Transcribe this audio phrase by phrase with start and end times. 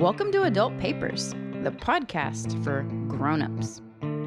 [0.00, 3.82] Welcome to Adult Papers, the podcast for grown-ups.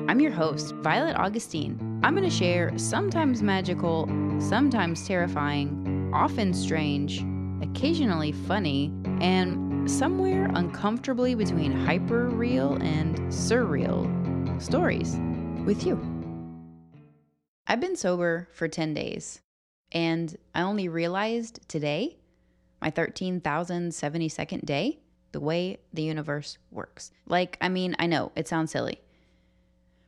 [0.07, 1.99] I'm your host, Violet Augustine.
[2.03, 4.05] I'm going to share sometimes magical,
[4.39, 7.25] sometimes terrifying, often strange,
[7.63, 15.17] occasionally funny, and somewhere uncomfortably between hyper real and surreal stories
[15.65, 15.99] with you.
[17.65, 19.41] I've been sober for 10 days,
[19.91, 22.19] and I only realized today,
[22.79, 24.99] my 13,072nd day,
[25.33, 27.11] the way the universe works.
[27.27, 29.01] Like, I mean, I know it sounds silly.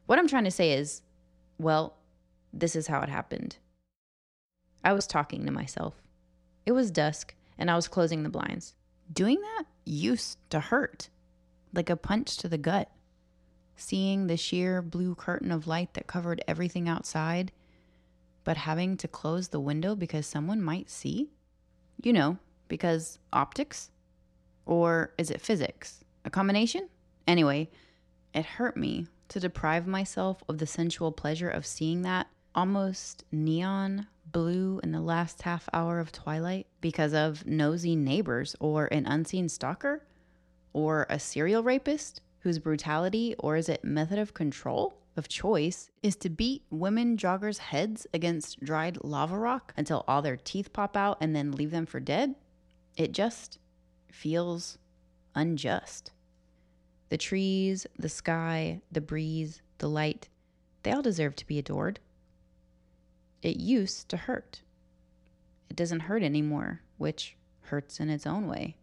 [0.05, 1.01] What I'm trying to say is,
[1.57, 1.98] well,
[2.53, 3.57] this is how it happened.
[4.84, 5.95] I was talking to myself.
[6.65, 8.75] It was dusk, and I was closing the blinds.
[9.11, 11.09] Doing that used to hurt,
[11.73, 12.89] like a punch to the gut.
[13.76, 17.51] Seeing the sheer blue curtain of light that covered everything outside,
[18.43, 21.31] but having to close the window because someone might see?
[22.01, 22.37] You know,
[22.67, 23.89] because optics?
[24.65, 26.03] Or is it physics?
[26.25, 26.89] A combination?
[27.27, 27.69] Anyway,
[28.34, 34.07] it hurt me to deprive myself of the sensual pleasure of seeing that almost neon
[34.31, 39.49] blue in the last half hour of twilight because of nosy neighbors or an unseen
[39.49, 40.05] stalker
[40.73, 46.15] or a serial rapist whose brutality or is it method of control of choice is
[46.15, 51.18] to beat women joggers heads against dried lava rock until all their teeth pop out
[51.21, 52.35] and then leave them for dead
[52.97, 53.59] it just
[54.16, 54.77] feels
[55.35, 56.12] unjust.
[57.10, 60.30] The trees, the sky, the breeze, the light,
[60.84, 61.99] they all deserve to be adored.
[63.41, 64.62] It used to hurt.
[65.69, 68.78] It doesn't hurt anymore, which hurts in its own way.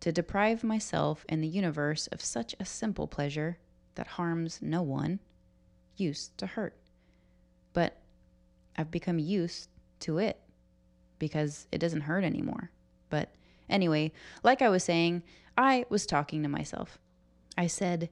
[0.00, 3.58] To deprive myself and the universe of such a simple pleasure
[3.94, 5.18] that harms no one
[5.96, 6.76] used to hurt.
[7.72, 7.96] But
[8.76, 9.70] I've become used
[10.00, 10.38] to it
[11.18, 12.70] because it doesn't hurt anymore.
[13.08, 13.32] But
[13.68, 15.22] Anyway, like I was saying,
[15.56, 16.98] I was talking to myself.
[17.56, 18.10] I said,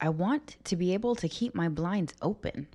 [0.00, 2.68] I want to be able to keep my blinds open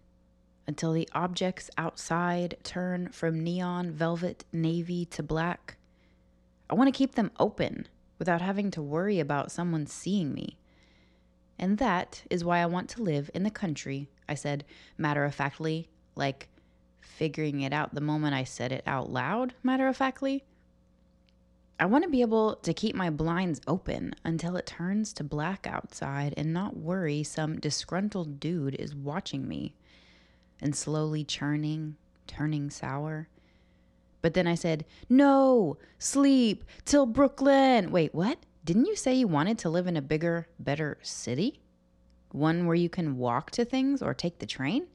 [0.67, 5.77] until the objects outside turn from neon velvet navy to black.
[6.69, 7.87] I want to keep them open
[8.19, 10.57] without having to worry about someone seeing me.
[11.59, 14.65] And that is why I want to live in the country, I said
[14.97, 16.49] matter of factly, like
[17.01, 20.43] figuring it out the moment I said it out loud, matter of factly.
[21.79, 25.65] I want to be able to keep my blinds open until it turns to black
[25.65, 29.73] outside and not worry some disgruntled dude is watching me
[30.61, 31.97] and slowly churning,
[32.27, 33.27] turning sour.
[34.21, 37.91] But then I said, No, sleep till Brooklyn.
[37.91, 38.37] Wait, what?
[38.63, 41.59] Didn't you say you wanted to live in a bigger, better city?
[42.31, 44.87] One where you can walk to things or take the train?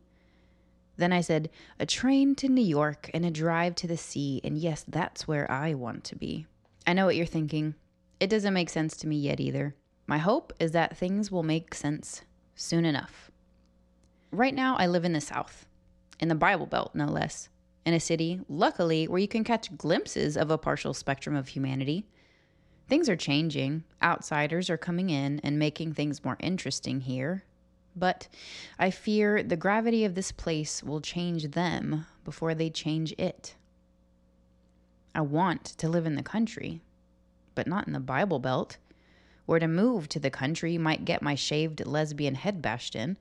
[0.96, 4.40] Then I said, A train to New York and a drive to the sea.
[4.42, 6.46] And yes, that's where I want to be.
[6.88, 7.74] I know what you're thinking.
[8.18, 9.74] It doesn't make sense to me yet either.
[10.06, 12.22] My hope is that things will make sense
[12.54, 13.30] soon enough.
[14.32, 15.66] Right now, I live in the South,
[16.18, 17.50] in the Bible Belt, no less,
[17.84, 22.06] in a city, luckily, where you can catch glimpses of a partial spectrum of humanity.
[22.88, 23.84] Things are changing.
[24.02, 27.44] Outsiders are coming in and making things more interesting here.
[27.94, 28.28] But
[28.78, 33.56] I fear the gravity of this place will change them before they change it.
[35.18, 36.80] I want to live in the country,
[37.56, 38.76] but not in the Bible Belt,
[39.46, 43.16] where to move to the country might get my shaved lesbian head bashed in.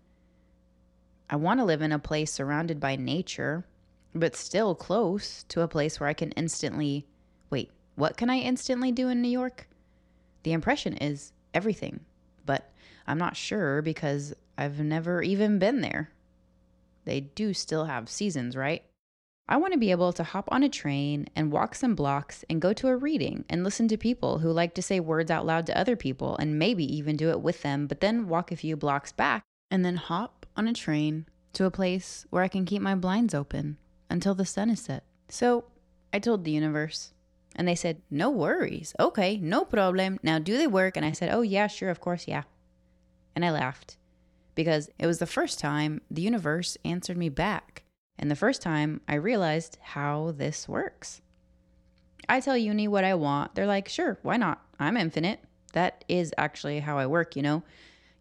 [1.27, 3.65] I want to live in a place surrounded by nature,
[4.13, 7.07] but still close to a place where I can instantly.
[7.49, 9.67] Wait, what can I instantly do in New York?
[10.43, 12.01] The impression is everything,
[12.45, 12.71] but
[13.07, 16.11] I'm not sure because I've never even been there.
[17.05, 18.83] They do still have seasons, right?
[19.49, 22.61] I want to be able to hop on a train and walk some blocks and
[22.61, 25.65] go to a reading and listen to people who like to say words out loud
[25.67, 28.75] to other people and maybe even do it with them, but then walk a few
[28.75, 32.81] blocks back and then hop on a train to a place where I can keep
[32.81, 33.77] my blinds open
[34.09, 35.03] until the sun is set.
[35.29, 35.65] So
[36.11, 37.13] I told the universe,
[37.55, 38.93] and they said, No worries.
[38.99, 40.19] Okay, no problem.
[40.21, 40.95] Now do they work?
[40.95, 42.43] And I said, Oh, yeah, sure, of course, yeah.
[43.35, 43.97] And I laughed
[44.55, 47.83] because it was the first time the universe answered me back.
[48.19, 51.21] And the first time I realized how this works.
[52.27, 53.55] I tell uni what I want.
[53.55, 54.61] They're like, sure, why not?
[54.79, 55.39] I'm infinite.
[55.73, 57.63] That is actually how I work, you know?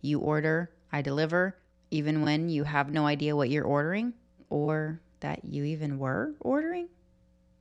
[0.00, 1.56] You order, I deliver,
[1.90, 4.12] even when you have no idea what you're ordering
[4.50, 6.88] or that you even were ordering,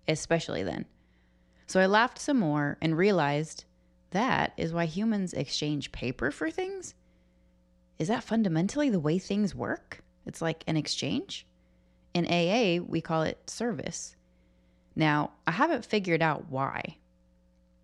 [0.07, 0.85] especially then.
[1.67, 3.65] So I laughed some more and realized
[4.11, 6.93] that is why humans exchange paper for things.
[7.97, 10.03] Is that fundamentally the way things work?
[10.25, 11.47] It's like an exchange?
[12.15, 14.15] In AA, we call it service.
[14.95, 16.95] Now, I haven't figured out why.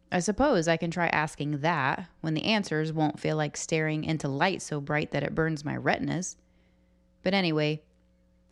[0.10, 4.30] I suppose I can try asking that when the answers won't feel like staring into
[4.30, 6.38] light so bright that it burns my retinas.
[7.24, 7.82] But anyway,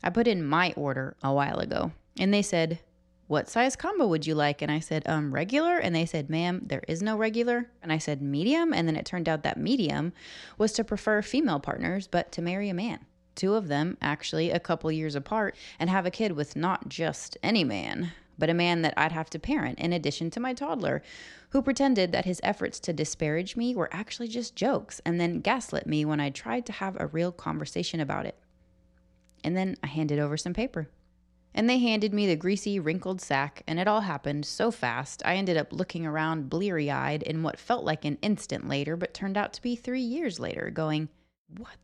[0.03, 2.79] I put in my order a while ago and they said,
[3.27, 4.61] What size combo would you like?
[4.61, 5.77] And I said, Um, regular.
[5.77, 7.69] And they said, Ma'am, there is no regular.
[7.81, 8.73] And I said, Medium.
[8.73, 10.11] And then it turned out that medium
[10.57, 13.05] was to prefer female partners, but to marry a man.
[13.35, 17.37] Two of them, actually, a couple years apart, and have a kid with not just
[17.41, 21.03] any man, but a man that I'd have to parent in addition to my toddler,
[21.49, 25.85] who pretended that his efforts to disparage me were actually just jokes and then gaslit
[25.85, 28.37] me when I tried to have a real conversation about it.
[29.43, 30.89] And then I handed over some paper.
[31.53, 35.35] And they handed me the greasy, wrinkled sack, and it all happened so fast I
[35.35, 39.35] ended up looking around bleary eyed in what felt like an instant later, but turned
[39.35, 41.09] out to be three years later, going,
[41.57, 41.75] What?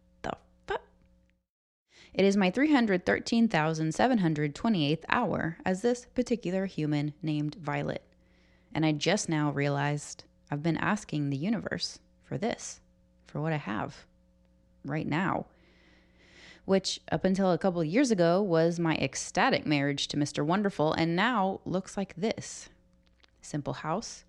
[2.15, 8.03] It is my 313,728th hour as this particular human named Violet.
[8.73, 12.79] And I just now realized I've been asking the universe for this,
[13.27, 14.05] for what I have
[14.85, 15.47] right now
[16.65, 20.43] which up until a couple years ago was my ecstatic marriage to Mr.
[20.43, 22.69] Wonderful, and now looks like this
[23.41, 24.25] simple house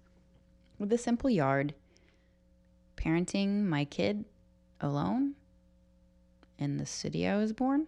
[0.78, 1.74] with a simple yard,
[2.96, 4.26] parenting my kid
[4.80, 5.34] alone
[6.58, 7.87] in the city I was born,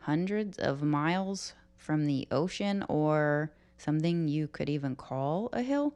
[0.00, 5.94] hundreds of miles from the ocean or something you could even call a hill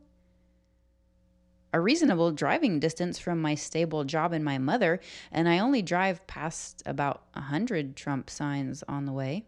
[1.72, 5.00] a reasonable driving distance from my stable job and my mother,
[5.30, 9.44] and I only drive past about a hundred Trump signs on the way.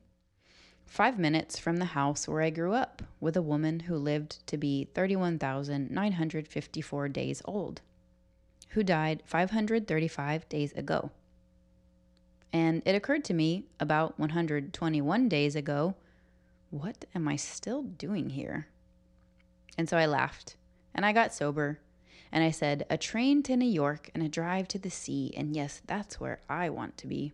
[0.86, 4.58] Five minutes from the house where I grew up with a woman who lived to
[4.58, 7.80] be 31,954 days old,
[8.70, 11.12] who died 535 days ago.
[12.52, 15.94] And it occurred to me about 121 days ago
[16.70, 18.68] what am I still doing here?
[19.76, 20.56] And so I laughed
[20.94, 21.80] and I got sober
[22.32, 25.34] and I said, A train to New York and a drive to the sea.
[25.36, 27.32] And yes, that's where I want to be.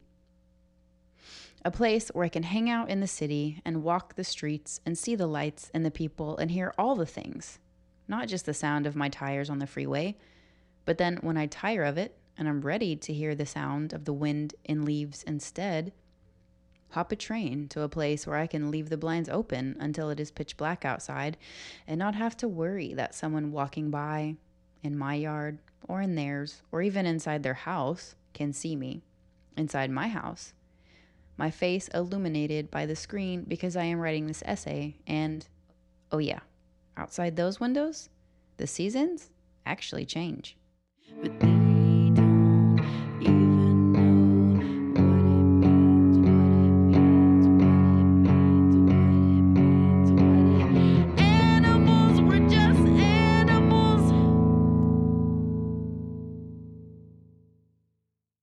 [1.65, 4.97] A place where I can hang out in the city and walk the streets and
[4.97, 7.59] see the lights and the people and hear all the things,
[8.09, 10.17] not just the sound of my tires on the freeway,
[10.85, 14.05] but then when I tire of it and I'm ready to hear the sound of
[14.05, 15.93] the wind in leaves instead,
[16.91, 20.21] hop a train to a place where I can leave the blinds open until it
[20.21, 21.37] is pitch black outside
[21.87, 24.37] and not have to worry that someone walking by
[24.83, 29.03] in my yard or in theirs or even inside their house can see me
[29.57, 30.53] inside my house.
[31.37, 35.47] My face illuminated by the screen because I am writing this essay, and
[36.11, 36.41] oh, yeah,
[36.97, 38.09] outside those windows,
[38.57, 39.31] the seasons
[39.67, 40.57] actually change.